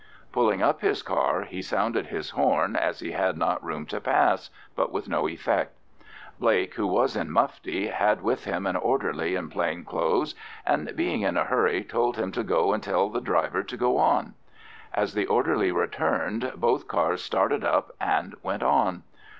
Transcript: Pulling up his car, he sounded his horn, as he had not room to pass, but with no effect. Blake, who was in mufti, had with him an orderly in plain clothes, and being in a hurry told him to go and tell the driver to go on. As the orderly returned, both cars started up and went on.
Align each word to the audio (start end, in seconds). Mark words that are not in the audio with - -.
Pulling 0.31 0.63
up 0.63 0.81
his 0.81 1.03
car, 1.03 1.43
he 1.43 1.61
sounded 1.61 2.07
his 2.07 2.31
horn, 2.31 2.75
as 2.75 3.01
he 3.01 3.11
had 3.11 3.37
not 3.37 3.63
room 3.63 3.85
to 3.85 4.01
pass, 4.01 4.49
but 4.75 4.91
with 4.91 5.07
no 5.07 5.27
effect. 5.27 5.77
Blake, 6.39 6.73
who 6.73 6.87
was 6.87 7.15
in 7.15 7.29
mufti, 7.29 7.89
had 7.89 8.23
with 8.23 8.45
him 8.45 8.65
an 8.65 8.75
orderly 8.75 9.35
in 9.35 9.47
plain 9.47 9.85
clothes, 9.85 10.33
and 10.65 10.95
being 10.95 11.21
in 11.21 11.37
a 11.37 11.43
hurry 11.43 11.83
told 11.83 12.17
him 12.17 12.31
to 12.31 12.41
go 12.41 12.73
and 12.73 12.81
tell 12.81 13.09
the 13.09 13.21
driver 13.21 13.61
to 13.61 13.77
go 13.77 13.97
on. 13.99 14.33
As 14.91 15.13
the 15.13 15.27
orderly 15.27 15.71
returned, 15.71 16.53
both 16.55 16.87
cars 16.87 17.21
started 17.23 17.63
up 17.63 17.91
and 18.01 18.33
went 18.41 18.63
on. 18.63 19.03